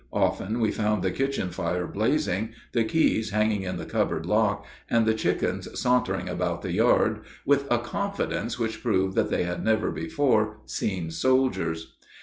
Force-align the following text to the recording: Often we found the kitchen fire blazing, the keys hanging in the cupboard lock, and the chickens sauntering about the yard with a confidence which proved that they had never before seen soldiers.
Often 0.13 0.59
we 0.61 0.71
found 0.71 1.03
the 1.03 1.11
kitchen 1.11 1.51
fire 1.51 1.85
blazing, 1.85 2.53
the 2.71 2.83
keys 2.83 3.29
hanging 3.29 3.61
in 3.61 3.77
the 3.77 3.85
cupboard 3.85 4.25
lock, 4.25 4.65
and 4.89 5.05
the 5.05 5.13
chickens 5.13 5.79
sauntering 5.79 6.27
about 6.27 6.63
the 6.63 6.71
yard 6.73 7.19
with 7.45 7.71
a 7.71 7.77
confidence 7.77 8.57
which 8.57 8.81
proved 8.81 9.15
that 9.15 9.29
they 9.29 9.43
had 9.43 9.63
never 9.63 9.91
before 9.91 10.57
seen 10.65 11.11
soldiers. 11.11 11.97